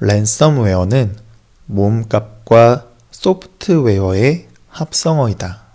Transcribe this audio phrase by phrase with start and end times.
[0.00, 1.16] 랜섬웨어는
[1.66, 5.66] 몸값과 소프트웨어의 합성어이다.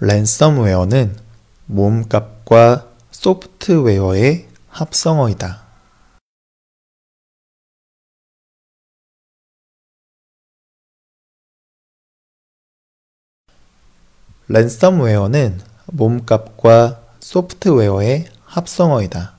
[0.00, 1.16] 랜섬웨어는
[1.66, 5.67] 몸값과 소프트웨어의 합성어이다.
[14.50, 15.60] 랜섬웨어는
[15.92, 19.36] 몸값과 소프트웨어의 합성어이다.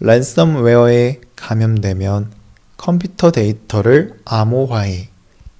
[0.00, 2.30] 랜섬웨어에 감염되면
[2.76, 5.08] 컴퓨터 데이터를 암호화해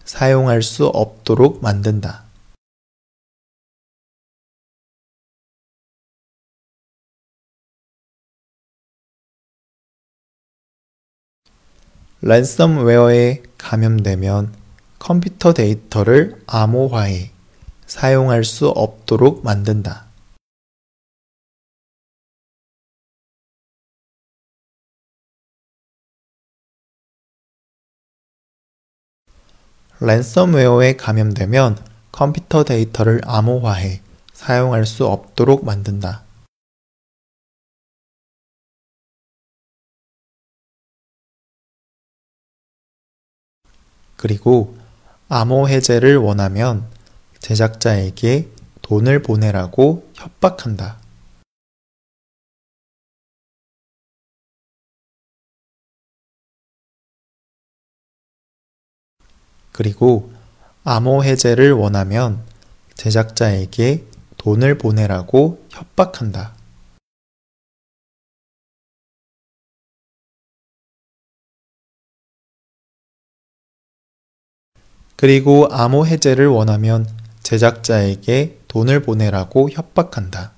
[0.04, 2.23] 사용할 수 없도록 만든다.
[12.26, 14.54] 랜섬웨어에 감염되면
[14.98, 17.30] 컴퓨터 데이터를 암호화해
[17.84, 20.06] 사용할 수 없도록 만든다.
[30.00, 31.76] 랜섬웨어에 감염되면
[32.10, 34.00] 컴퓨터 데이터를 암호화해
[34.32, 36.23] 사용할 수 없도록 만든다.
[44.24, 44.74] 그리고
[45.28, 46.86] 암호 해제를 원하면
[47.40, 48.48] 제작자에게
[48.80, 50.96] 돈을 보내라고 협박한다.
[59.72, 60.32] 그리고
[60.84, 62.42] 암호 해제를 원하면
[62.94, 64.06] 제작자에게
[64.38, 66.53] 돈을 보내라고 협박한다.
[75.24, 77.08] 그리고 암호 해제를 원하면
[77.42, 80.52] 제작자에게 돈을 보내라고 협박한다.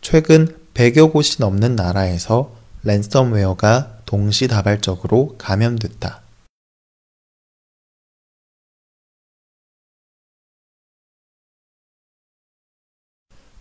[0.00, 6.22] 최근 100여 곳이 넘는 나라에서 랜섬웨어가 동시다발적으로 감염됐다.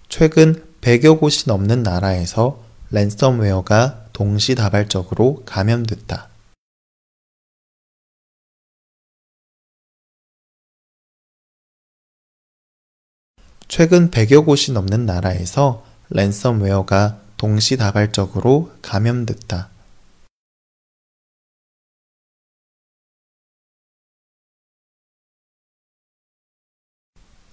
[0.08, 6.28] 최근 100여 곳이 넘는 나라에서 랜섬웨어가 동시다발적으로 감염됐다.
[13.70, 19.70] 최근 100여 곳이 넘는 나라에서 랜섬웨어가 동시다발적으로 감염됐다.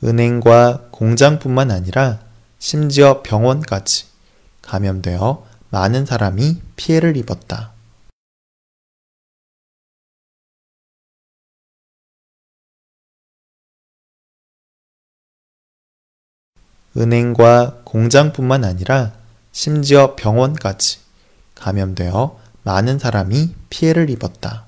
[0.03, 2.21] 은행과 공장뿐만 아니라
[2.59, 4.07] 심지어 병원까지
[4.63, 7.75] 감염되어 많은 사람이 피해를 입었다.
[16.97, 19.13] 은행과 공장뿐만 아니라
[19.53, 21.01] 심지어 병원까지
[21.55, 24.66] 감염되어 많은 사람이 피해를 입었다.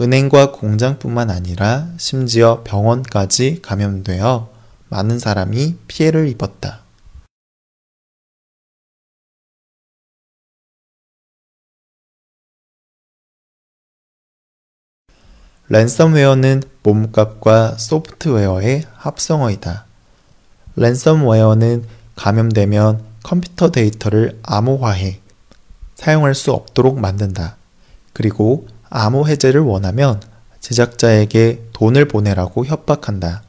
[0.00, 4.48] 은행과 공장뿐만 아니라 심지어 병원까지 감염되어
[4.88, 6.80] 많은 사람이 피해를 입었다.
[15.68, 19.84] 랜섬웨어는 몸값과 소프트웨어의 합성어이다.
[20.76, 21.84] 랜섬웨어는
[22.16, 25.20] 감염되면 컴퓨터 데이터를 암호화해
[25.94, 27.56] 사용할 수 없도록 만든다.
[28.14, 30.20] 그리고 암호 해제를 원하면
[30.60, 33.42] 제작자에게 돈을 보내라고 협박한다.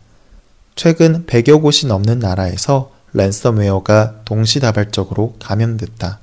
[0.75, 6.19] 최근 100여 곳이 넘는 나라에서 랜섬웨어가 동시다발적으로 감염됐다.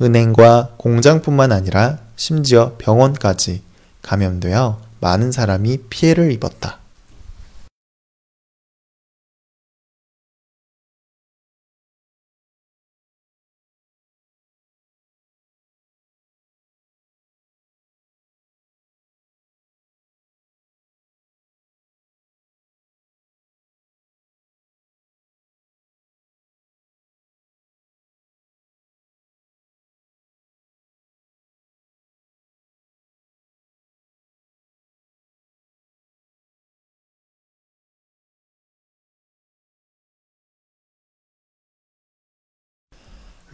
[0.00, 3.62] 은행과 공장뿐만 아니라 심지어 병원까지
[4.02, 6.78] 감염되어 많은 사람이 피해를 입었다.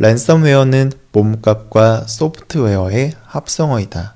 [0.01, 4.15] 랜섬웨어는 몸값과 소프트웨어의 합성어이다.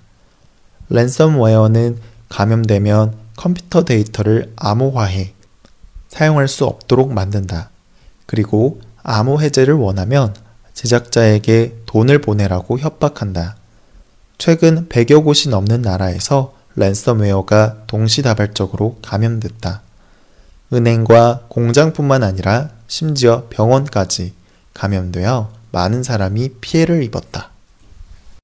[0.90, 1.98] 랜섬웨어는
[2.28, 5.32] 감염되면 컴퓨터 데이터를 암호화해
[6.08, 7.70] 사용할 수 없도록 만든다.
[8.26, 10.32] 그리고 암호 해제를 원하면
[10.72, 13.56] 제작자에게 돈을 보내라고 협박한다.
[14.38, 19.82] 최근 100여 곳이 넘는 나라에서 랜섬웨어가 동시다발적으로 감염됐다.
[20.72, 24.34] 은행과 공장뿐만 아니라 심지어 병원까지
[24.74, 27.51] 감염되어 많은 사람이 피해를 입었다.